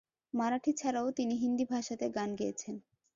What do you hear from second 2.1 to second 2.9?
গান গেয়েছেন।